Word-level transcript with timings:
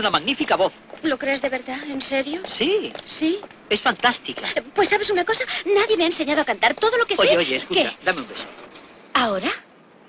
una 0.00 0.10
magnífica 0.10 0.56
voz. 0.56 0.72
¿Lo 1.02 1.18
crees 1.18 1.40
de 1.42 1.48
verdad? 1.48 1.78
¿En 1.88 2.02
serio? 2.02 2.42
Sí. 2.46 2.92
¿Sí? 3.04 3.40
Es 3.70 3.80
fantástica. 3.80 4.42
Eh, 4.56 4.62
Pues 4.74 4.88
sabes 4.88 5.10
una 5.10 5.24
cosa, 5.24 5.44
nadie 5.66 5.96
me 5.96 6.04
ha 6.04 6.06
enseñado 6.08 6.42
a 6.42 6.44
cantar 6.44 6.74
todo 6.74 6.96
lo 6.96 7.06
que 7.06 7.14
sé. 7.16 7.22
Oye, 7.22 7.36
oye, 7.36 7.56
escucha, 7.56 7.90
¿Qué? 7.90 7.96
dame 8.04 8.22
un 8.22 8.28
beso. 8.28 8.44
¿Ahora? 9.14 9.50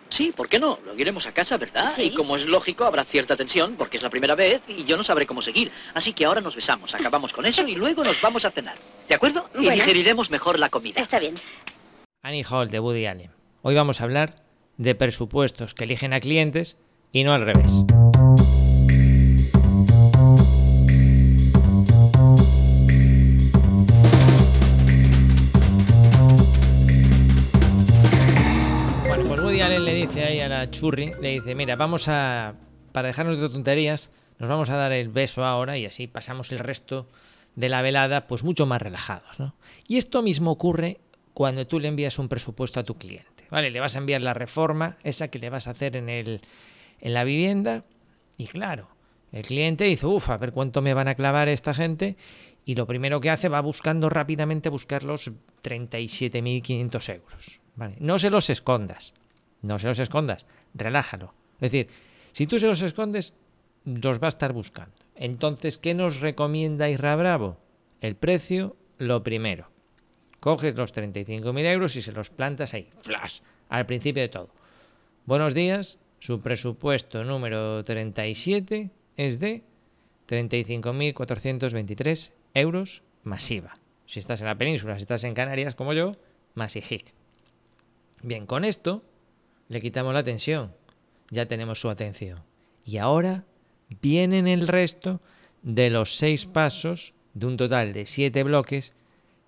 Sí, 0.10 0.32
¿por 0.36 0.48
qué 0.48 0.60
no? 0.60 0.80
Lo 0.86 0.96
iremos 0.96 1.28
a 1.28 1.34
casa, 1.34 1.58
¿verdad? 1.58 1.92
Sí. 1.94 2.04
Y 2.04 2.14
como 2.14 2.36
es 2.36 2.46
lógico, 2.46 2.86
habrá 2.86 3.04
cierta 3.04 3.36
tensión, 3.36 3.76
porque 3.76 3.98
es 3.98 4.04
la 4.04 4.10
primera 4.10 4.34
vez 4.36 4.62
y 4.68 4.86
yo 4.86 4.98
no 4.98 5.04
sabré 5.04 5.26
cómo 5.26 5.42
seguir. 5.42 5.72
Así 5.94 6.14
que 6.14 6.26
ahora 6.26 6.42
nos 6.42 6.56
besamos, 6.56 6.94
acabamos 6.96 7.34
con 7.34 7.46
eso 7.46 7.68
y 7.68 7.76
luego 7.76 8.04
nos 8.04 8.20
vamos 8.22 8.46
a 8.46 8.52
cenar. 8.52 8.78
¿De 9.10 9.16
acuerdo? 9.16 9.50
Y 9.56 9.58
Bueno. 9.66 9.72
digeriremos 9.74 10.30
mejor 10.32 10.58
la 10.60 10.70
comida. 10.70 11.02
Está 11.02 11.20
bien. 11.20 11.36
Annie 12.24 12.46
Hall 12.50 12.70
de 12.70 12.80
Woody 12.80 13.06
Allen. 13.08 13.32
Hoy 13.62 13.76
vamos 13.76 14.00
a 14.02 14.06
hablar 14.06 14.36
de 14.78 14.96
presupuestos 14.96 15.74
que 15.74 15.84
eligen 15.84 16.14
a 16.14 16.20
clientes 16.20 16.78
y 17.12 17.24
no 17.24 17.34
al 17.34 17.42
revés. 17.42 17.72
A 30.52 30.60
la 30.60 30.72
churri, 30.72 31.14
le 31.22 31.30
dice, 31.30 31.56
mira, 31.56 31.76
vamos 31.76 32.08
a, 32.08 32.56
para 32.92 33.08
dejarnos 33.08 33.40
de 33.40 33.50
tonterías, 33.50 34.12
nos 34.40 34.50
vamos 34.50 34.70
a 34.70 34.76
dar 34.76 34.92
el 34.92 35.10
beso 35.10 35.46
ahora 35.46 35.78
y 35.78 35.86
así 35.86 36.08
pasamos 36.08 36.52
el 36.52 36.60
resto 36.60 37.08
de 37.56 37.70
la 37.70 37.82
velada 37.82 38.28
pues 38.28 38.44
mucho 38.44 38.66
más 38.66 38.82
relajados, 38.82 39.40
¿no? 39.40 39.56
Y 39.88 39.98
esto 39.98 40.22
mismo 40.22 40.52
ocurre 40.52 41.00
cuando 41.34 41.68
tú 41.68 41.80
le 41.80 41.88
envías 41.88 42.20
un 42.20 42.28
presupuesto 42.28 42.80
a 42.80 42.84
tu 42.84 42.98
cliente, 42.98 43.46
¿vale? 43.50 43.72
Le 43.72 43.80
vas 43.80 43.96
a 43.96 44.00
enviar 44.00 44.22
la 44.22 44.34
reforma, 44.34 44.98
esa 45.04 45.30
que 45.30 45.40
le 45.40 45.50
vas 45.50 45.68
a 45.68 45.72
hacer 45.72 45.96
en, 45.96 46.10
el, 46.10 46.42
en 47.00 47.14
la 47.14 47.24
vivienda, 47.24 47.86
y 48.38 48.48
claro, 48.48 48.90
el 49.32 49.44
cliente 49.44 49.86
dice, 49.86 50.06
uff, 50.06 50.30
a 50.30 50.38
ver 50.38 50.52
cuánto 50.52 50.82
me 50.82 50.94
van 50.94 51.08
a 51.08 51.16
clavar 51.16 51.50
esta 51.50 51.74
gente, 51.74 52.18
y 52.66 52.76
lo 52.76 52.88
primero 52.88 53.20
que 53.20 53.30
hace 53.30 53.50
va 53.50 53.62
buscando 53.62 54.10
rápidamente 54.10 54.70
buscar 54.70 55.04
los 55.04 55.32
37.500 55.64 57.14
euros, 57.14 57.62
¿vale? 57.76 57.96
No 58.00 58.18
se 58.20 58.30
los 58.30 58.50
escondas, 58.50 59.14
no 59.66 59.80
se 59.80 59.88
los 59.88 60.00
escondas, 60.00 60.46
relájalo. 60.74 61.34
Es 61.56 61.72
decir, 61.72 61.88
si 62.34 62.48
tú 62.48 62.60
se 62.60 62.68
los 62.68 62.82
escondes, 62.82 63.34
los 63.86 64.22
va 64.22 64.28
a 64.28 64.30
estar 64.30 64.54
buscando. 64.54 64.96
Entonces, 65.16 65.78
¿qué 65.78 65.94
nos 65.94 66.20
recomienda 66.20 66.90
Isra 66.90 67.16
Bravo? 67.16 67.58
El 68.02 68.16
precio, 68.16 68.76
lo 68.98 69.24
primero. 69.24 69.70
Coges 70.40 70.76
los 70.76 70.94
35.000 70.94 71.66
euros 71.66 71.96
y 71.96 72.02
se 72.02 72.12
los 72.12 72.30
plantas 72.30 72.74
ahí, 72.74 72.90
flash, 73.00 73.40
al 73.70 73.86
principio 73.86 74.22
de 74.22 74.30
todo. 74.30 74.50
Buenos 75.26 75.54
días, 75.54 75.98
su 76.20 76.42
presupuesto 76.42 77.24
número 77.24 77.84
37 77.84 78.92
es 79.18 79.40
de 79.40 79.64
35.423 80.28 82.32
euros 82.54 83.02
masiva. 83.24 83.80
Si 84.06 84.20
estás 84.20 84.42
en 84.42 84.48
la 84.48 84.58
península, 84.58 84.96
si 84.96 85.02
estás 85.02 85.24
en 85.24 85.34
Canarias 85.34 85.74
como 85.74 85.94
yo, 85.94 86.16
más 86.54 86.76
IJIC. 86.76 87.14
Bien, 88.22 88.46
con 88.46 88.66
esto 88.66 89.04
le 89.68 89.82
quitamos 89.82 90.14
la 90.14 90.24
tensión. 90.24 90.74
Ya 91.30 91.48
tenemos 91.48 91.80
su 91.80 91.90
atención. 91.90 92.44
Y 92.84 92.98
ahora 92.98 93.46
vienen 94.02 94.48
el 94.48 94.68
resto 94.68 95.22
de 95.64 95.90
los 95.90 96.18
seis 96.18 96.46
pasos 96.46 97.14
de 97.34 97.48
un 97.48 97.58
total 97.58 97.94
de 97.94 98.06
siete 98.06 98.44
bloques 98.44 98.94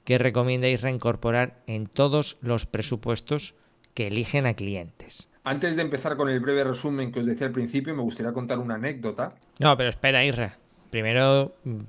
que 0.03 0.17
recomiendáis 0.17 0.81
reincorporar 0.81 1.61
en 1.67 1.87
todos 1.87 2.37
los 2.41 2.65
presupuestos 2.65 3.55
que 3.93 4.07
eligen 4.07 4.45
a 4.45 4.53
clientes. 4.53 5.29
Antes 5.43 5.75
de 5.75 5.81
empezar 5.81 6.17
con 6.17 6.29
el 6.29 6.39
breve 6.39 6.63
resumen 6.63 7.11
que 7.11 7.19
os 7.19 7.25
decía 7.25 7.47
al 7.47 7.53
principio, 7.53 7.95
me 7.95 8.01
gustaría 8.01 8.33
contar 8.33 8.59
una 8.59 8.75
anécdota. 8.75 9.35
No, 9.59 9.75
pero 9.77 9.89
espera, 9.89 10.25
Isra. 10.25 10.57
Primero, 10.89 11.55
mm, 11.63 11.79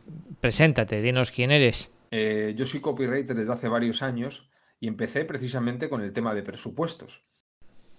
preséntate, 0.40 1.00
dinos 1.00 1.30
quién 1.30 1.50
eres. 1.50 1.90
Eh, 2.10 2.54
yo 2.56 2.66
soy 2.66 2.80
copywriter 2.80 3.36
desde 3.36 3.52
hace 3.52 3.68
varios 3.68 4.02
años 4.02 4.50
y 4.80 4.88
empecé 4.88 5.24
precisamente 5.24 5.88
con 5.88 6.02
el 6.02 6.12
tema 6.12 6.34
de 6.34 6.42
presupuestos. 6.42 7.24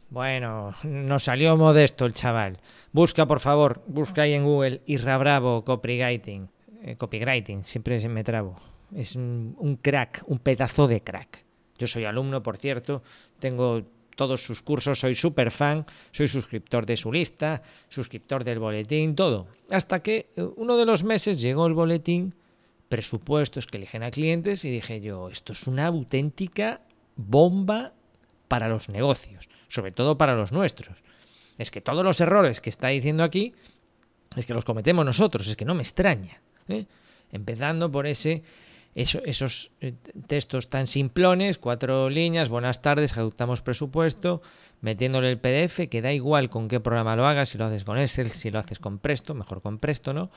Bueno, 0.10 0.74
nos 0.84 1.24
salió 1.24 1.56
modesto 1.56 2.06
el 2.06 2.14
chaval. 2.14 2.58
Busca, 2.92 3.28
por 3.28 3.40
favor, 3.40 3.84
busca 3.86 4.24
ahí 4.24 4.34
en 4.34 4.44
Google 4.44 4.82
Isra 4.88 5.18
Bravo 5.18 5.64
Copywriting. 5.64 6.50
Eh, 6.82 6.96
copywriting, 6.96 7.64
siempre 7.64 8.08
me 8.10 8.24
trabo. 8.24 8.56
Es 8.96 9.16
un, 9.16 9.56
un 9.60 9.76
crack, 9.76 10.24
un 10.26 10.40
pedazo 10.40 10.88
de 10.88 11.02
crack. 11.02 11.46
Yo 11.78 11.86
soy 11.86 12.06
alumno, 12.06 12.42
por 12.42 12.58
cierto, 12.58 13.04
tengo 13.38 13.84
todos 14.16 14.42
sus 14.42 14.62
cursos, 14.62 15.00
soy 15.00 15.16
súper 15.16 15.52
fan, 15.52 15.86
soy 16.12 16.28
suscriptor 16.28 16.86
de 16.86 16.98
su 16.98 17.12
lista, 17.12 17.62
suscriptor 17.88 18.44
del 18.44 18.60
boletín, 18.60 19.16
todo. 19.16 19.48
Hasta 19.70 20.02
que 20.02 20.32
eh, 20.36 20.42
uno 20.58 20.76
de 20.76 20.86
los 20.86 21.04
meses 21.04 21.40
llegó 21.40 21.68
el 21.68 21.74
boletín, 21.74 22.34
presupuestos 22.90 23.68
que 23.68 23.78
eligen 23.78 24.02
a 24.02 24.10
clientes, 24.10 24.66
y 24.66 24.72
dije 24.72 25.00
yo, 25.02 25.30
esto 25.30 25.54
es 25.54 25.68
una 25.68 25.86
auténtica 25.86 26.82
bomba 27.16 27.94
para 28.50 28.68
los 28.68 28.90
negocios, 28.90 29.48
sobre 29.70 29.94
todo 29.94 30.18
para 30.18 30.36
los 30.36 30.52
nuestros. 30.52 30.98
Es 31.58 31.72
que 31.72 31.80
todos 31.80 32.04
los 32.04 32.20
errores 32.20 32.60
que 32.60 32.70
está 32.70 32.90
diciendo 32.90 33.24
aquí 33.24 33.54
es 34.36 34.46
que 34.46 34.54
los 34.54 34.66
cometemos 34.66 35.06
nosotros, 35.06 35.48
es 35.48 35.56
que 35.56 35.64
no 35.66 35.76
me 35.76 35.84
extraña. 35.84 36.42
¿eh? 36.68 36.86
Empezando 37.32 37.92
por 37.92 38.08
ese, 38.08 38.44
eso- 38.96 39.22
esos 39.24 39.72
eh, 39.82 39.94
textos 40.28 40.70
tan 40.70 40.88
simplones, 40.88 41.58
cuatro 41.58 42.10
líneas, 42.10 42.50
buenas 42.50 42.82
tardes, 42.82 43.12
ejecutamos 43.12 43.62
presupuesto, 43.62 44.42
metiéndole 44.82 45.30
el 45.30 45.38
PDF, 45.40 45.88
que 45.90 46.02
da 46.02 46.12
igual 46.14 46.50
con 46.50 46.68
qué 46.68 46.80
programa 46.80 47.16
lo 47.16 47.28
hagas, 47.28 47.50
si 47.50 47.58
lo 47.58 47.66
haces 47.66 47.84
con 47.84 47.98
Excel, 47.98 48.32
si 48.32 48.50
lo 48.52 48.60
haces 48.60 48.80
con 48.80 48.98
Presto, 49.00 49.34
mejor 49.36 49.62
con 49.62 49.78
Presto, 49.80 50.14
¿no? 50.14 50.32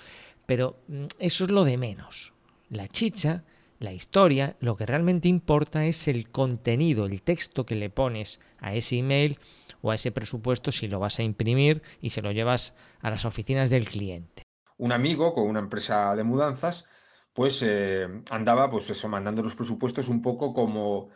Pero 0.46 0.76
mm, 0.88 1.04
eso 1.18 1.44
es 1.44 1.50
lo 1.50 1.64
de 1.64 1.78
menos. 1.78 2.32
La 2.68 2.88
chicha, 2.88 3.44
la 3.82 3.92
historia, 3.92 4.56
lo 4.60 4.76
que 4.76 4.86
realmente 4.86 5.28
importa 5.28 5.84
es 5.86 6.08
el 6.08 6.30
contenido, 6.30 7.06
el 7.06 7.22
texto 7.22 7.66
que 7.66 7.74
le 7.74 7.90
pones 7.90 8.40
a 8.58 8.74
ese 8.74 8.98
email 8.98 9.38
o 9.80 9.90
a 9.90 9.96
ese 9.96 10.12
presupuesto 10.12 10.72
si 10.72 10.88
lo 10.88 10.98
vas 10.98 11.18
a 11.18 11.22
imprimir 11.22 11.82
y 12.00 12.10
se 12.10 12.22
lo 12.22 12.32
llevas 12.32 12.74
a 13.00 13.10
las 13.10 13.24
oficinas 13.24 13.70
del 13.70 13.88
cliente. 13.88 14.42
Un 14.78 14.92
amigo 14.92 15.32
con 15.32 15.48
una 15.48 15.60
empresa 15.60 16.14
de 16.14 16.24
mudanzas, 16.24 16.86
pues 17.32 17.62
eh, 17.62 18.08
andaba, 18.30 18.70
pues 18.70 18.88
eso, 18.90 19.08
mandando 19.08 19.42
los 19.42 19.54
presupuestos 19.54 20.08
un 20.08 20.22
poco 20.22 20.52
como, 20.52 21.10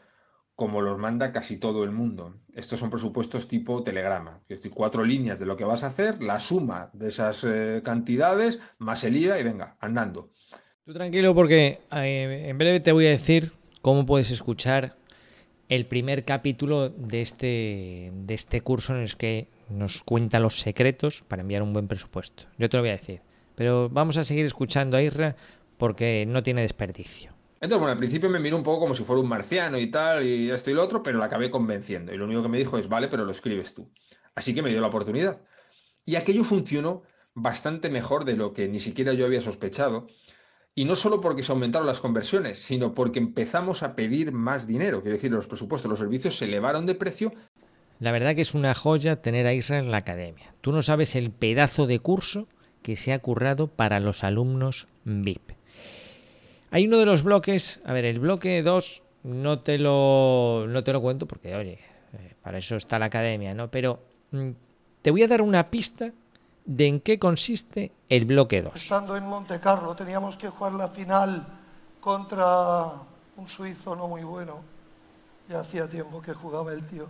como 0.54 0.80
los 0.80 0.98
manda 0.98 1.32
casi 1.32 1.58
todo 1.58 1.84
el 1.84 1.92
mundo. 1.92 2.40
Estos 2.54 2.78
son 2.78 2.90
presupuestos 2.90 3.48
tipo 3.48 3.82
telegrama, 3.82 4.40
es 4.48 4.58
decir, 4.58 4.72
cuatro 4.74 5.04
líneas 5.04 5.38
de 5.38 5.46
lo 5.46 5.56
que 5.56 5.64
vas 5.64 5.84
a 5.84 5.88
hacer, 5.88 6.22
la 6.22 6.38
suma 6.38 6.90
de 6.92 7.08
esas 7.08 7.44
eh, 7.44 7.82
cantidades, 7.84 8.60
más 8.78 9.04
el 9.04 9.16
IVA 9.16 9.38
y 9.38 9.42
venga, 9.44 9.76
andando. 9.80 10.30
Tú 10.86 10.94
tranquilo 10.94 11.34
porque 11.34 11.80
eh, 11.90 12.44
en 12.46 12.58
breve 12.58 12.78
te 12.78 12.92
voy 12.92 13.06
a 13.06 13.10
decir 13.10 13.50
cómo 13.82 14.06
puedes 14.06 14.30
escuchar 14.30 14.96
el 15.68 15.84
primer 15.84 16.24
capítulo 16.24 16.90
de 16.90 17.22
este, 17.22 18.12
de 18.14 18.34
este 18.34 18.60
curso 18.60 18.94
en 18.94 19.00
el 19.00 19.16
que 19.16 19.48
nos 19.68 20.04
cuenta 20.04 20.38
los 20.38 20.60
secretos 20.60 21.24
para 21.26 21.42
enviar 21.42 21.64
un 21.64 21.72
buen 21.72 21.88
presupuesto. 21.88 22.44
Yo 22.56 22.68
te 22.68 22.76
lo 22.76 22.84
voy 22.84 22.90
a 22.90 22.98
decir. 22.98 23.20
Pero 23.56 23.88
vamos 23.88 24.16
a 24.16 24.22
seguir 24.22 24.46
escuchando 24.46 24.96
a 24.96 25.02
Isra 25.02 25.34
porque 25.76 26.24
no 26.24 26.44
tiene 26.44 26.62
desperdicio. 26.62 27.32
Entonces, 27.54 27.80
bueno, 27.80 27.90
al 27.90 27.98
principio 27.98 28.30
me 28.30 28.38
miró 28.38 28.56
un 28.56 28.62
poco 28.62 28.78
como 28.78 28.94
si 28.94 29.02
fuera 29.02 29.20
un 29.20 29.28
marciano 29.28 29.80
y 29.80 29.88
tal, 29.88 30.24
y 30.24 30.52
esto 30.52 30.70
y 30.70 30.74
lo 30.74 30.84
otro, 30.84 31.02
pero 31.02 31.18
la 31.18 31.24
acabé 31.24 31.50
convenciendo. 31.50 32.14
Y 32.14 32.16
lo 32.16 32.26
único 32.26 32.44
que 32.44 32.48
me 32.48 32.58
dijo 32.58 32.78
es, 32.78 32.88
vale, 32.88 33.08
pero 33.08 33.24
lo 33.24 33.32
escribes 33.32 33.74
tú. 33.74 33.90
Así 34.36 34.54
que 34.54 34.62
me 34.62 34.70
dio 34.70 34.80
la 34.80 34.86
oportunidad. 34.86 35.42
Y 36.04 36.14
aquello 36.14 36.44
funcionó 36.44 37.02
bastante 37.34 37.90
mejor 37.90 38.24
de 38.24 38.36
lo 38.36 38.52
que 38.52 38.68
ni 38.68 38.78
siquiera 38.78 39.14
yo 39.14 39.26
había 39.26 39.40
sospechado. 39.40 40.06
Y 40.78 40.84
no 40.84 40.94
solo 40.94 41.22
porque 41.22 41.42
se 41.42 41.52
aumentaron 41.52 41.86
las 41.86 42.02
conversiones, 42.02 42.58
sino 42.58 42.94
porque 42.94 43.18
empezamos 43.18 43.82
a 43.82 43.96
pedir 43.96 44.30
más 44.30 44.66
dinero. 44.66 45.00
Quiero 45.00 45.16
decir, 45.16 45.30
los 45.30 45.46
presupuestos, 45.46 45.88
los 45.88 45.98
servicios 45.98 46.36
se 46.36 46.44
elevaron 46.44 46.84
de 46.84 46.94
precio 46.94 47.32
La 47.98 48.12
verdad 48.12 48.34
que 48.34 48.42
es 48.42 48.52
una 48.52 48.74
joya 48.74 49.22
tener 49.22 49.46
a 49.46 49.54
Isra 49.54 49.78
en 49.78 49.90
la 49.90 49.96
academia. 49.96 50.54
Tú 50.60 50.72
no 50.72 50.82
sabes 50.82 51.16
el 51.16 51.30
pedazo 51.30 51.86
de 51.86 51.98
curso 51.98 52.46
que 52.82 52.96
se 52.96 53.14
ha 53.14 53.18
currado 53.20 53.68
para 53.68 54.00
los 54.00 54.22
alumnos 54.22 54.86
VIP. 55.04 55.52
Hay 56.70 56.86
uno 56.86 56.98
de 56.98 57.06
los 57.06 57.22
bloques, 57.22 57.80
a 57.86 57.94
ver, 57.94 58.04
el 58.04 58.18
bloque 58.18 58.62
2 58.62 59.02
no 59.24 59.58
te 59.58 59.78
lo, 59.78 60.66
no 60.68 60.84
te 60.84 60.92
lo 60.92 61.00
cuento 61.00 61.26
porque, 61.26 61.56
oye, 61.56 61.78
eh, 62.12 62.34
para 62.42 62.58
eso 62.58 62.76
está 62.76 62.98
la 62.98 63.06
academia, 63.06 63.54
¿no? 63.54 63.70
Pero 63.70 64.02
mm, 64.30 64.50
te 65.00 65.10
voy 65.10 65.22
a 65.22 65.28
dar 65.28 65.40
una 65.40 65.70
pista 65.70 66.12
de 66.66 66.88
en 66.88 67.00
qué 67.00 67.18
consiste 67.18 67.92
el 68.08 68.24
bloque 68.24 68.60
2. 68.60 68.74
Estando 68.74 69.16
en 69.16 69.26
Monte 69.26 69.60
Carlo 69.60 69.94
teníamos 69.94 70.36
que 70.36 70.50
jugar 70.50 70.74
la 70.74 70.88
final 70.88 71.46
contra 72.00 72.92
un 73.36 73.48
suizo 73.48 73.94
no 73.96 74.08
muy 74.08 74.24
bueno. 74.24 74.58
Ya 75.48 75.60
hacía 75.60 75.88
tiempo 75.88 76.20
que 76.20 76.34
jugaba 76.34 76.72
el 76.72 76.84
tío. 76.86 77.06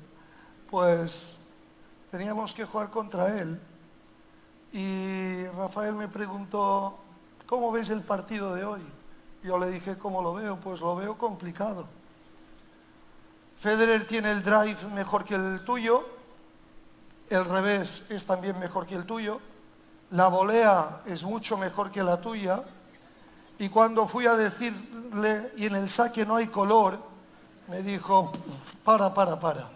Pues 0.70 1.36
teníamos 2.10 2.52
que 2.52 2.64
jugar 2.64 2.90
contra 2.90 3.40
él. 3.40 3.58
Y 4.72 5.46
Rafael 5.56 5.94
me 5.94 6.08
preguntó, 6.08 6.98
¿cómo 7.46 7.72
ves 7.72 7.88
el 7.88 8.02
partido 8.02 8.54
de 8.54 8.64
hoy? 8.64 8.82
Yo 9.42 9.58
le 9.58 9.70
dije, 9.70 9.96
¿cómo 9.96 10.20
lo 10.20 10.34
veo? 10.34 10.56
Pues 10.56 10.80
lo 10.80 10.96
veo 10.96 11.16
complicado. 11.16 11.86
Federer 13.58 14.06
tiene 14.06 14.32
el 14.32 14.42
drive 14.42 14.76
mejor 14.94 15.24
que 15.24 15.34
el 15.34 15.64
tuyo, 15.64 16.15
el 17.30 17.44
revés 17.44 18.04
es 18.08 18.24
también 18.24 18.58
mejor 18.58 18.86
que 18.86 18.94
el 18.94 19.04
tuyo, 19.04 19.40
la 20.10 20.28
volea 20.28 21.02
es 21.06 21.22
mucho 21.22 21.56
mejor 21.56 21.90
que 21.90 22.02
la 22.02 22.20
tuya. 22.20 22.62
Y 23.58 23.68
cuando 23.68 24.06
fui 24.06 24.26
a 24.26 24.36
decirle, 24.36 25.52
y 25.56 25.66
en 25.66 25.74
el 25.76 25.88
saque 25.90 26.24
no 26.24 26.36
hay 26.36 26.46
color, 26.48 26.98
me 27.68 27.82
dijo, 27.82 28.32
para, 28.84 29.12
para, 29.12 29.38
para. 29.40 29.68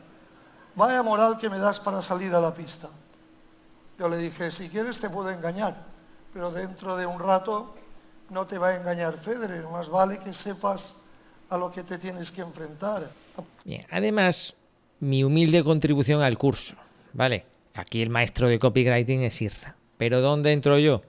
Vaya 0.75 1.03
moral 1.03 1.39
que 1.39 1.51
me 1.51 1.59
das 1.59 1.81
para 1.81 2.01
salir 2.03 2.35
a 2.35 2.41
la 2.41 2.55
pista. 2.55 2.89
Yo 3.99 4.09
le 4.09 4.19
dije, 4.19 4.51
si 4.51 4.69
quieres 4.69 5.01
te 5.01 5.11
puedo 5.11 5.31
engañar, 5.31 5.77
pero 6.33 6.51
dentro 6.51 6.97
de 6.97 7.07
un 7.07 7.19
rato 7.19 7.75
no 8.31 8.47
te 8.47 8.59
va 8.59 8.69
a 8.69 8.77
engañar 8.77 9.19
Federer, 9.19 9.67
más 9.69 9.89
vale 9.89 10.19
que 10.19 10.33
sepas 10.33 10.95
a 11.49 11.59
lo 11.59 11.73
que 11.73 11.83
te 11.83 11.99
tienes 11.99 12.31
que 12.31 12.41
enfrentar. 12.41 13.11
Además, 13.91 14.55
mi 15.01 15.25
humilde 15.25 15.65
contribución 15.65 16.23
al 16.23 16.39
curso, 16.39 16.77
¿vale? 17.13 17.45
Aquí 17.75 18.03
el 18.03 18.11
maestro 18.11 18.49
de 18.49 18.59
copywriting 18.59 19.23
es 19.23 19.41
Irra. 19.43 19.77
Pero 19.97 20.21
¿dónde 20.21 20.53
entro 20.53 20.79
yo? 20.79 21.03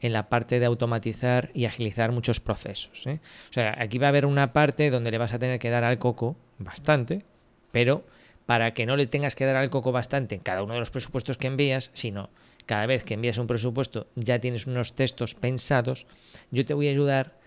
En 0.00 0.12
la 0.12 0.28
parte 0.28 0.58
de 0.58 0.66
automatizar 0.66 1.50
y 1.54 1.64
agilizar 1.64 2.12
muchos 2.12 2.40
procesos. 2.40 3.06
¿eh? 3.06 3.20
O 3.50 3.52
sea, 3.52 3.76
aquí 3.78 3.98
va 3.98 4.06
a 4.06 4.08
haber 4.08 4.26
una 4.26 4.52
parte 4.52 4.90
donde 4.90 5.10
le 5.10 5.18
vas 5.18 5.32
a 5.32 5.38
tener 5.38 5.58
que 5.58 5.70
dar 5.70 5.84
al 5.84 5.98
coco 5.98 6.36
bastante, 6.58 7.24
pero 7.70 8.04
para 8.46 8.74
que 8.74 8.86
no 8.86 8.96
le 8.96 9.06
tengas 9.06 9.34
que 9.34 9.46
dar 9.46 9.56
al 9.56 9.70
coco 9.70 9.92
bastante 9.92 10.34
en 10.34 10.40
cada 10.40 10.62
uno 10.62 10.74
de 10.74 10.80
los 10.80 10.90
presupuestos 10.90 11.38
que 11.38 11.46
envías, 11.46 11.90
sino 11.94 12.30
cada 12.66 12.86
vez 12.86 13.04
que 13.04 13.14
envías 13.14 13.38
un 13.38 13.46
presupuesto 13.46 14.08
ya 14.14 14.40
tienes 14.40 14.66
unos 14.66 14.94
textos 14.94 15.34
pensados, 15.34 16.06
yo 16.50 16.66
te 16.66 16.74
voy 16.74 16.88
a 16.88 16.90
ayudar 16.90 17.38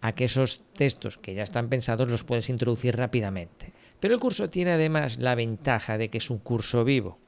a 0.00 0.14
que 0.14 0.24
esos 0.24 0.62
textos 0.74 1.18
que 1.18 1.34
ya 1.34 1.42
están 1.42 1.68
pensados 1.68 2.08
los 2.10 2.24
puedes 2.24 2.48
introducir 2.48 2.96
rápidamente. 2.96 3.72
Pero 3.98 4.14
el 4.14 4.20
curso 4.20 4.48
tiene 4.50 4.72
además 4.72 5.18
la 5.18 5.34
ventaja 5.34 5.98
de 5.98 6.10
que 6.10 6.18
es 6.18 6.30
un 6.30 6.38
curso 6.38 6.84
vivo. 6.84 7.18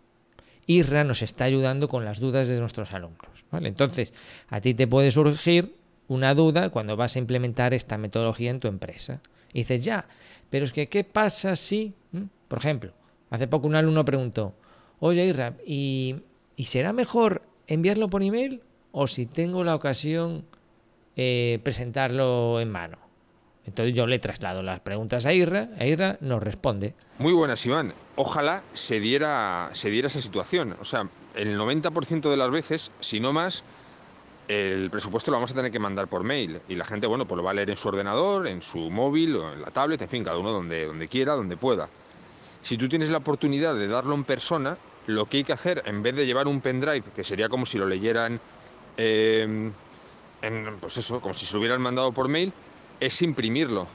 IRRA 0.69 1.03
nos 1.03 1.23
está 1.23 1.45
ayudando 1.45 1.89
con 1.89 2.05
las 2.05 2.21
dudas 2.21 2.47
de 2.47 2.61
nuestros 2.61 2.93
alumnos. 2.93 3.45
Entonces, 3.53 4.13
a 4.49 4.61
ti 4.61 4.75
te 4.75 4.87
puede 4.87 5.11
surgir 5.11 5.75
una 6.09 6.35
duda 6.35 6.69
cuando 6.69 6.95
vas 6.95 7.17
a 7.17 7.19
implementar 7.19 7.73
esta 7.73 7.97
metodología 7.97 8.51
en 8.51 8.61
tu 8.61 8.69
empresa. 8.69 9.23
Y 9.55 9.61
dices, 9.61 9.83
ya, 9.83 10.07
pero 10.51 10.67
es 10.67 10.73
que, 10.73 10.89
¿qué 10.89 11.05
pasa 11.05 11.57
si, 11.57 11.95
por 12.49 12.59
ejemplo, 12.59 12.93
hace 13.31 13.49
poco 13.49 13.67
un 13.67 13.77
alumno 13.77 14.05
preguntó, 14.05 14.55
oye 15.01 15.25
IRRA, 15.25 15.57
¿y, 15.65 16.17
¿y 16.55 16.67
será 16.67 16.93
mejor 16.93 17.43
enviarlo 17.67 18.11
por 18.11 18.23
email 18.23 18.63
o 18.93 19.07
si 19.07 19.25
tengo 19.25 19.65
la 19.65 19.75
ocasión 19.75 20.45
eh, 21.17 21.61
presentarlo 21.63 22.61
en 22.61 22.71
mano? 22.71 23.08
Entonces 23.69 23.95
yo 23.95 24.07
le 24.07 24.19
traslado 24.19 24.63
las 24.63 24.81
preguntas 24.81 25.27
a 25.27 25.35
Irra, 25.35 25.69
a 25.79 25.85
Irra 25.85 26.17
nos 26.23 26.43
responde. 26.43 26.95
Muy 27.19 27.35
buenas, 27.35 27.65
Iván. 27.67 27.93
Ojalá 28.17 28.63
se 28.73 28.99
diera, 28.99 29.69
se 29.73 29.91
diera 29.91 30.07
esa 30.07 30.23
situación. 30.23 30.75
O 30.81 30.87
sea, 30.87 31.07
el 31.35 31.59
90% 31.59 32.31
de 32.31 32.37
las 32.39 32.51
veces, 32.51 32.91
si 33.01 33.21
no 33.21 33.35
más, 33.35 33.63
el 34.49 34.89
presupuesto 34.89 35.31
lo 35.31 35.37
vamos 35.37 35.53
a 35.53 35.55
tener 35.55 35.71
que 35.71 35.79
mandar 35.79 36.09
por 36.09 36.25
mail. 36.25 36.63
Y 36.67 36.77
la 36.77 36.87
gente, 36.87 37.07
bueno, 37.07 37.29
pues 37.29 37.37
lo 37.37 37.45
va 37.45 37.51
a 37.51 37.55
leer 37.55 37.69
en 37.69 37.77
su 37.77 37.89
ordenador, 37.89 38.49
en 38.49 38.63
su 38.63 38.79
móvil 38.91 39.37
o 39.37 39.53
en 39.53 39.61
la 39.61 39.71
tablet, 39.71 40.01
en 40.01 40.09
fin, 40.09 40.25
cada 40.25 40.39
uno 40.39 40.51
donde, 40.51 40.87
donde 40.87 41.07
quiera, 41.07 41.35
donde 41.35 41.59
pueda. 41.59 41.91
Si 42.63 42.79
tú 42.79 42.89
tienes 42.89 43.11
la 43.11 43.19
oportunidad 43.19 43.75
de 43.75 43.87
darlo 43.87 44.15
en 44.15 44.25
persona, 44.25 44.79
lo 45.07 45.27
que 45.27 45.37
hay 45.37 45.45
que 45.45 45.53
hacer, 45.53 45.83
en 45.85 46.03
vez 46.03 46.17
de 46.17 46.25
llevar 46.25 46.49
un 46.49 46.63
pendrive, 46.63 47.05
que 47.15 47.23
sería 47.23 47.51
como 47.51 47.67
si 47.67 47.77
lo 47.77 47.87
leyeran, 47.87 48.41
eh, 48.97 49.71
pues 50.81 50.97
eso, 50.97 51.21
como 51.21 51.35
si 51.35 51.45
se 51.45 51.53
lo 51.53 51.61
hubieran 51.61 51.83
mandado 51.83 52.13
por 52.13 52.29
mail, 52.29 52.51
es 53.01 53.23
imprimirlo. 53.23 53.87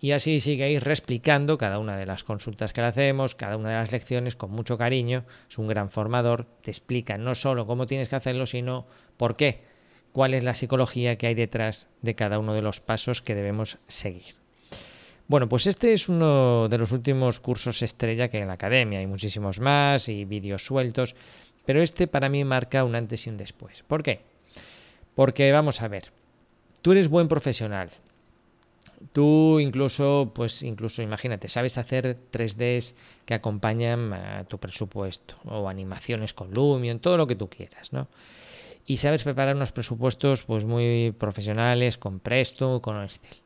Y 0.00 0.12
así 0.12 0.40
sigue 0.40 0.70
ir 0.70 0.84
reexplicando 0.84 1.56
cada 1.56 1.78
una 1.78 1.96
de 1.96 2.04
las 2.04 2.24
consultas 2.24 2.72
que 2.72 2.82
le 2.82 2.88
hacemos, 2.88 3.34
cada 3.34 3.56
una 3.56 3.70
de 3.70 3.76
las 3.76 3.90
lecciones 3.90 4.36
con 4.36 4.50
mucho 4.50 4.76
cariño. 4.76 5.24
Es 5.48 5.56
un 5.56 5.66
gran 5.66 5.90
formador, 5.90 6.44
te 6.60 6.70
explica 6.70 7.16
no 7.16 7.34
solo 7.34 7.66
cómo 7.66 7.86
tienes 7.86 8.08
que 8.08 8.16
hacerlo, 8.16 8.44
sino 8.44 8.86
por 9.16 9.34
qué, 9.34 9.62
cuál 10.12 10.34
es 10.34 10.44
la 10.44 10.52
psicología 10.52 11.16
que 11.16 11.26
hay 11.26 11.34
detrás 11.34 11.88
de 12.02 12.14
cada 12.14 12.38
uno 12.38 12.52
de 12.52 12.60
los 12.60 12.80
pasos 12.80 13.22
que 13.22 13.34
debemos 13.34 13.78
seguir. 13.86 14.34
Bueno, 15.26 15.48
pues 15.48 15.66
este 15.66 15.94
es 15.94 16.10
uno 16.10 16.68
de 16.68 16.76
los 16.76 16.92
últimos 16.92 17.40
cursos 17.40 17.80
estrella 17.80 18.28
que 18.28 18.36
hay 18.36 18.42
en 18.42 18.48
la 18.48 18.54
academia. 18.54 18.98
Hay 18.98 19.06
muchísimos 19.06 19.58
más 19.58 20.10
y 20.10 20.26
vídeos 20.26 20.66
sueltos, 20.66 21.16
pero 21.64 21.80
este 21.80 22.06
para 22.06 22.28
mí 22.28 22.44
marca 22.44 22.84
un 22.84 22.94
antes 22.94 23.26
y 23.26 23.30
un 23.30 23.38
después. 23.38 23.82
¿Por 23.84 24.02
qué? 24.02 24.20
Porque 25.14 25.50
vamos 25.50 25.80
a 25.80 25.88
ver, 25.88 26.10
tú 26.82 26.92
eres 26.92 27.08
buen 27.08 27.28
profesional, 27.28 27.90
Tú 29.12 29.60
incluso, 29.60 30.32
pues 30.34 30.62
incluso 30.62 31.02
imagínate, 31.02 31.48
sabes 31.48 31.78
hacer 31.78 32.16
3Ds 32.32 32.94
que 33.24 33.34
acompañan 33.34 34.12
a 34.12 34.44
tu 34.44 34.58
presupuesto 34.58 35.36
o 35.44 35.68
animaciones 35.68 36.34
con 36.34 36.52
Lumion, 36.52 36.98
todo 37.00 37.16
lo 37.16 37.26
que 37.26 37.36
tú 37.36 37.48
quieras, 37.48 37.92
¿no? 37.92 38.08
Y 38.86 38.98
sabes 38.98 39.22
preparar 39.22 39.56
unos 39.56 39.72
presupuestos 39.72 40.42
pues 40.42 40.64
muy 40.64 41.14
profesionales 41.18 41.96
con 41.96 42.20
Presto, 42.20 42.82
con 42.82 43.02
Excel. 43.02 43.36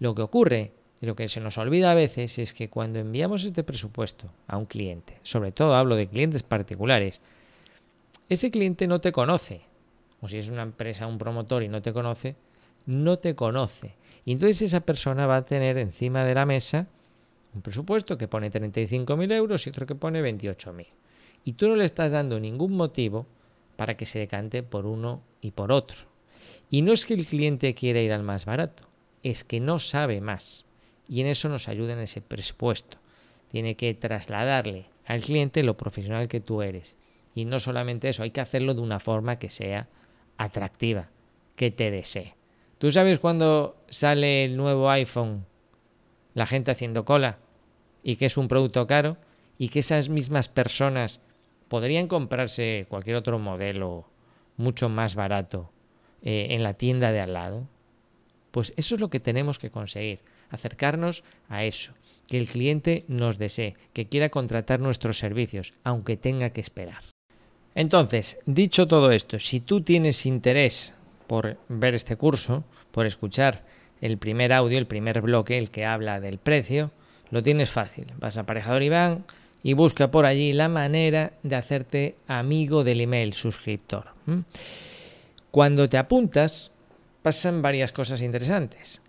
Lo 0.00 0.14
que 0.14 0.22
ocurre 0.22 0.72
y 1.00 1.06
lo 1.06 1.16
que 1.16 1.28
se 1.28 1.40
nos 1.40 1.56
olvida 1.56 1.92
a 1.92 1.94
veces 1.94 2.38
es 2.38 2.52
que 2.52 2.68
cuando 2.68 2.98
enviamos 2.98 3.44
este 3.44 3.64
presupuesto 3.64 4.30
a 4.46 4.56
un 4.56 4.66
cliente, 4.66 5.18
sobre 5.22 5.52
todo 5.52 5.74
hablo 5.74 5.96
de 5.96 6.08
clientes 6.08 6.42
particulares, 6.42 7.20
ese 8.28 8.50
cliente 8.50 8.86
no 8.86 9.00
te 9.00 9.12
conoce. 9.12 9.62
O 10.20 10.28
si 10.28 10.36
es 10.36 10.50
una 10.50 10.62
empresa, 10.62 11.06
un 11.06 11.16
promotor 11.16 11.62
y 11.62 11.68
no 11.68 11.80
te 11.80 11.92
conoce, 11.92 12.36
no 12.86 13.18
te 13.18 13.34
conoce 13.34 13.94
y 14.24 14.32
entonces 14.32 14.62
esa 14.62 14.80
persona 14.80 15.26
va 15.26 15.36
a 15.36 15.44
tener 15.44 15.78
encima 15.78 16.24
de 16.24 16.34
la 16.34 16.46
mesa 16.46 16.86
un 17.54 17.62
presupuesto 17.62 18.16
que 18.16 18.28
pone 18.28 18.50
35.000 18.50 19.32
euros 19.32 19.66
y 19.66 19.70
otro 19.70 19.86
que 19.86 19.94
pone 19.94 20.22
28.000. 20.22 20.86
Y 21.44 21.54
tú 21.54 21.68
no 21.68 21.76
le 21.76 21.84
estás 21.84 22.12
dando 22.12 22.38
ningún 22.38 22.72
motivo 22.72 23.26
para 23.76 23.96
que 23.96 24.06
se 24.06 24.18
decante 24.18 24.62
por 24.62 24.86
uno 24.86 25.22
y 25.40 25.52
por 25.52 25.72
otro. 25.72 25.98
Y 26.68 26.82
no 26.82 26.92
es 26.92 27.06
que 27.06 27.14
el 27.14 27.26
cliente 27.26 27.74
quiera 27.74 28.00
ir 28.00 28.12
al 28.12 28.22
más 28.22 28.44
barato, 28.44 28.84
es 29.22 29.42
que 29.42 29.58
no 29.58 29.78
sabe 29.78 30.20
más. 30.20 30.66
Y 31.08 31.20
en 31.20 31.26
eso 31.26 31.48
nos 31.48 31.66
ayuda 31.66 31.94
en 31.94 32.00
ese 32.00 32.20
presupuesto. 32.20 32.98
Tiene 33.50 33.74
que 33.74 33.92
trasladarle 33.94 34.86
al 35.06 35.22
cliente 35.22 35.64
lo 35.64 35.76
profesional 35.76 36.28
que 36.28 36.40
tú 36.40 36.62
eres. 36.62 36.96
Y 37.34 37.46
no 37.46 37.58
solamente 37.58 38.08
eso, 38.08 38.22
hay 38.22 38.30
que 38.30 38.40
hacerlo 38.40 38.74
de 38.74 38.80
una 38.80 39.00
forma 39.00 39.38
que 39.38 39.50
sea 39.50 39.88
atractiva, 40.36 41.10
que 41.56 41.70
te 41.70 41.90
desee. 41.90 42.34
¿Tú 42.80 42.90
sabes 42.90 43.18
cuándo 43.18 43.76
sale 43.90 44.46
el 44.46 44.56
nuevo 44.56 44.88
iPhone? 44.88 45.44
La 46.32 46.46
gente 46.46 46.70
haciendo 46.70 47.04
cola 47.04 47.36
y 48.02 48.16
que 48.16 48.24
es 48.24 48.38
un 48.38 48.48
producto 48.48 48.86
caro 48.86 49.18
y 49.58 49.68
que 49.68 49.80
esas 49.80 50.08
mismas 50.08 50.48
personas 50.48 51.20
podrían 51.68 52.06
comprarse 52.06 52.86
cualquier 52.88 53.16
otro 53.16 53.38
modelo 53.38 54.06
mucho 54.56 54.88
más 54.88 55.14
barato 55.14 55.70
eh, 56.22 56.46
en 56.52 56.62
la 56.62 56.72
tienda 56.72 57.12
de 57.12 57.20
al 57.20 57.34
lado. 57.34 57.68
Pues 58.50 58.72
eso 58.78 58.94
es 58.94 59.00
lo 59.02 59.10
que 59.10 59.20
tenemos 59.20 59.58
que 59.58 59.70
conseguir, 59.70 60.20
acercarnos 60.48 61.22
a 61.50 61.64
eso, 61.64 61.92
que 62.30 62.38
el 62.38 62.48
cliente 62.48 63.04
nos 63.08 63.36
desee, 63.36 63.74
que 63.92 64.08
quiera 64.08 64.30
contratar 64.30 64.80
nuestros 64.80 65.18
servicios, 65.18 65.74
aunque 65.84 66.16
tenga 66.16 66.48
que 66.48 66.62
esperar. 66.62 67.02
Entonces, 67.74 68.38
dicho 68.46 68.88
todo 68.88 69.12
esto, 69.12 69.38
si 69.38 69.60
tú 69.60 69.82
tienes 69.82 70.24
interés 70.24 70.94
por 71.30 71.58
ver 71.68 71.94
este 71.94 72.16
curso, 72.16 72.64
por 72.90 73.06
escuchar 73.06 73.62
el 74.00 74.18
primer 74.18 74.52
audio, 74.52 74.78
el 74.78 74.88
primer 74.88 75.20
bloque, 75.20 75.58
el 75.58 75.70
que 75.70 75.86
habla 75.86 76.18
del 76.18 76.38
precio, 76.38 76.90
lo 77.30 77.40
tienes 77.40 77.70
fácil. 77.70 78.06
Vas 78.18 78.36
a 78.36 78.40
Aparejador 78.40 78.82
Iván 78.82 79.24
y 79.62 79.74
busca 79.74 80.10
por 80.10 80.26
allí 80.26 80.52
la 80.52 80.68
manera 80.68 81.34
de 81.44 81.54
hacerte 81.54 82.16
amigo 82.26 82.82
del 82.82 83.00
email 83.00 83.32
suscriptor. 83.34 84.06
Cuando 85.52 85.88
te 85.88 85.98
apuntas, 85.98 86.72
pasan 87.22 87.62
varias 87.62 87.92
cosas 87.92 88.22
interesantes. 88.22 89.00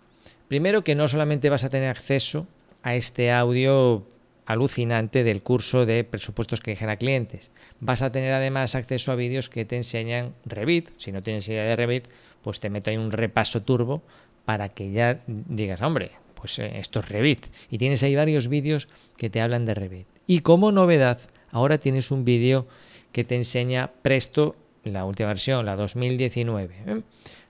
Primero 0.46 0.84
que 0.84 0.94
no 0.94 1.08
solamente 1.08 1.50
vas 1.50 1.64
a 1.64 1.70
tener 1.70 1.88
acceso 1.88 2.46
a 2.84 2.94
este 2.94 3.32
audio 3.32 4.06
alucinante 4.46 5.24
del 5.24 5.42
curso 5.42 5.86
de 5.86 6.04
presupuestos 6.04 6.60
que 6.60 6.72
a 6.72 6.96
clientes. 6.96 7.50
Vas 7.80 8.02
a 8.02 8.10
tener 8.10 8.32
además 8.32 8.74
acceso 8.74 9.12
a 9.12 9.16
vídeos 9.16 9.48
que 9.48 9.64
te 9.64 9.76
enseñan 9.76 10.34
Revit. 10.44 10.90
Si 10.96 11.12
no 11.12 11.22
tienes 11.22 11.48
idea 11.48 11.64
de 11.64 11.76
Revit, 11.76 12.08
pues 12.42 12.60
te 12.60 12.70
meto 12.70 12.90
ahí 12.90 12.96
un 12.96 13.12
repaso 13.12 13.62
turbo 13.62 14.02
para 14.44 14.68
que 14.68 14.90
ya 14.90 15.20
digas, 15.26 15.80
hombre, 15.82 16.10
pues 16.34 16.58
eh, 16.58 16.78
esto 16.78 17.00
es 17.00 17.08
Revit. 17.08 17.46
Y 17.70 17.78
tienes 17.78 18.02
ahí 18.02 18.16
varios 18.16 18.48
vídeos 18.48 18.88
que 19.16 19.30
te 19.30 19.40
hablan 19.40 19.64
de 19.64 19.74
Revit. 19.74 20.06
Y 20.26 20.40
como 20.40 20.72
novedad, 20.72 21.20
ahora 21.50 21.78
tienes 21.78 22.10
un 22.10 22.24
vídeo 22.24 22.66
que 23.12 23.24
te 23.24 23.36
enseña 23.36 23.92
Presto, 24.02 24.56
la 24.84 25.04
última 25.04 25.28
versión, 25.28 25.66
la 25.66 25.76
2019. 25.76 27.02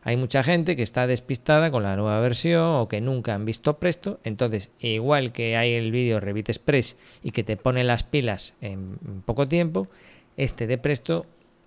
Hay 0.05 0.17
mucha 0.17 0.43
gente 0.43 0.77
que 0.77 0.83
está 0.83 1.07
despistada 1.07 1.71
con 1.71 1.85
la 1.85 1.97
nueva 1.97 2.21
versión 2.21 2.65
o 2.65 2.89
que 2.89 3.01
nunca 3.01 3.35
han 3.35 3.45
visto 3.45 3.79
Presto, 3.79 4.19
entonces 4.25 4.71
igual 4.81 5.33
que 5.33 5.57
hay 5.57 5.75
el 5.75 5.93
vídeo 5.93 6.19
Revit 6.19 6.49
Express 6.49 6.97
y 7.23 7.31
que 7.31 7.45
te 7.45 7.57
pone 7.57 7.85
las 7.85 8.03
pilas 8.03 8.55
en 8.61 8.99
poco 9.25 9.47
tiempo, 9.47 9.89
este 10.37 10.67
de 10.67 10.79
Presto 10.79 11.27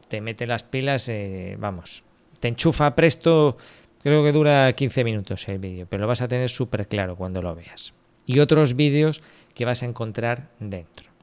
te 0.09 0.21
mete 0.21 0.47
las 0.47 0.63
pilas, 0.63 1.07
eh, 1.09 1.55
vamos, 1.59 2.03
te 2.39 2.49
enchufa 2.49 2.95
Presto, 2.95 3.57
creo 4.03 4.23
que 4.23 4.33
dura 4.33 4.71
15 4.73 5.03
minutos 5.03 5.47
el 5.47 5.59
vídeo, 5.59 5.87
pero 5.89 6.01
lo 6.01 6.07
vas 6.07 6.21
a 6.21 6.27
tener 6.27 6.49
súper 6.49 6.87
claro 6.87 7.15
cuando 7.15 7.41
lo 7.41 7.55
veas. 7.55 7.93
Y 8.25 8.39
otros 8.39 8.75
vídeos 8.75 9.21
que 9.53 9.65
vas 9.65 9.83
a 9.83 9.85
encontrar 9.85 10.49
dentro. 10.59 11.14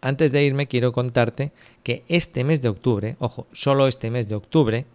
Antes 0.00 0.32
de 0.32 0.44
irme 0.44 0.68
quiero 0.68 0.92
contarte 0.92 1.52
que 1.82 2.04
este 2.08 2.44
mes 2.44 2.62
de 2.62 2.68
octubre, 2.68 3.16
ojo, 3.18 3.46
solo 3.52 3.88
este 3.88 4.10
mes 4.10 4.28
de 4.28 4.36
octubre, 4.36 4.86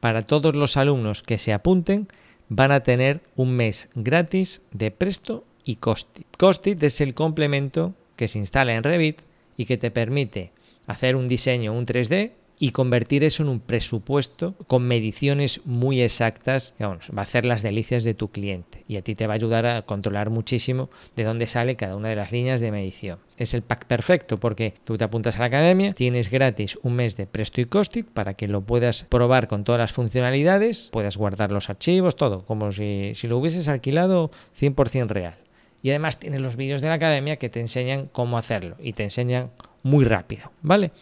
para 0.00 0.22
todos 0.22 0.54
los 0.54 0.76
alumnos 0.76 1.22
que 1.22 1.38
se 1.38 1.52
apunten, 1.52 2.08
van 2.48 2.72
a 2.72 2.82
tener 2.82 3.22
un 3.36 3.52
mes 3.52 3.88
gratis 3.94 4.62
de 4.72 4.90
Presto 4.90 5.44
y 5.64 5.76
Costit. 5.76 6.26
Costit 6.36 6.82
es 6.82 7.00
el 7.00 7.14
complemento 7.14 7.94
que 8.16 8.28
se 8.28 8.38
instala 8.38 8.74
en 8.74 8.82
Revit 8.82 9.22
y 9.56 9.64
que 9.64 9.78
te 9.78 9.90
permite 9.90 10.52
hacer 10.86 11.16
un 11.16 11.28
diseño, 11.28 11.72
un 11.72 11.86
3D 11.86 12.32
y 12.62 12.70
convertir 12.70 13.24
eso 13.24 13.42
en 13.42 13.48
un 13.48 13.58
presupuesto 13.58 14.54
con 14.68 14.86
mediciones 14.86 15.62
muy 15.64 16.00
exactas 16.00 16.76
vamos, 16.78 17.10
va 17.10 17.22
a 17.22 17.24
hacer 17.24 17.44
las 17.44 17.62
delicias 17.62 18.04
de 18.04 18.14
tu 18.14 18.30
cliente 18.30 18.84
y 18.86 18.98
a 18.98 19.02
ti 19.02 19.16
te 19.16 19.26
va 19.26 19.32
a 19.32 19.34
ayudar 19.34 19.66
a 19.66 19.82
controlar 19.82 20.30
muchísimo 20.30 20.88
de 21.16 21.24
dónde 21.24 21.48
sale 21.48 21.74
cada 21.74 21.96
una 21.96 22.10
de 22.10 22.14
las 22.14 22.30
líneas 22.30 22.60
de 22.60 22.70
medición. 22.70 23.18
Es 23.36 23.54
el 23.54 23.62
pack 23.62 23.86
perfecto 23.86 24.38
porque 24.38 24.74
tú 24.84 24.96
te 24.96 25.02
apuntas 25.02 25.34
a 25.34 25.40
la 25.40 25.46
academia, 25.46 25.92
tienes 25.92 26.30
gratis 26.30 26.78
un 26.84 26.94
mes 26.94 27.16
de 27.16 27.26
Presto 27.26 27.60
y 27.60 27.64
Costit 27.64 28.06
para 28.06 28.34
que 28.34 28.46
lo 28.46 28.60
puedas 28.60 29.06
probar 29.08 29.48
con 29.48 29.64
todas 29.64 29.80
las 29.80 29.92
funcionalidades, 29.92 30.90
puedas 30.92 31.16
guardar 31.16 31.50
los 31.50 31.68
archivos, 31.68 32.14
todo, 32.14 32.44
como 32.46 32.70
si, 32.70 33.10
si 33.16 33.26
lo 33.26 33.38
hubieses 33.38 33.66
alquilado 33.66 34.30
100% 34.56 35.08
real. 35.08 35.34
Y 35.82 35.90
además 35.90 36.20
tienes 36.20 36.40
los 36.40 36.54
vídeos 36.54 36.80
de 36.80 36.86
la 36.86 36.94
academia 36.94 37.38
que 37.38 37.48
te 37.48 37.58
enseñan 37.58 38.08
cómo 38.12 38.38
hacerlo 38.38 38.76
y 38.78 38.92
te 38.92 39.02
enseñan 39.02 39.50
muy 39.82 40.04
rápido, 40.04 40.50
¿vale? 40.62 40.92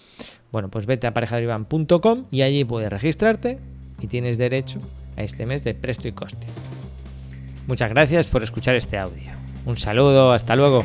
Bueno, 0.52 0.68
pues 0.68 0.87
vete 0.87 1.06
a 1.06 1.14
parejadrivan.com 1.14 2.25
y 2.30 2.42
allí 2.42 2.64
puedes 2.64 2.90
registrarte 2.90 3.58
y 4.00 4.06
tienes 4.06 4.38
derecho 4.38 4.80
a 5.16 5.22
este 5.22 5.46
mes 5.46 5.64
de 5.64 5.75
presto 5.75 6.08
y 6.08 6.12
coste. 6.12 6.46
Muchas 7.66 7.90
gracias 7.90 8.30
por 8.30 8.42
escuchar 8.42 8.75
este 8.75 8.99
audio. 8.99 9.30
Un 9.66 9.76
saludo, 9.76 10.32
hasta 10.32 10.56
luego. 10.56 10.82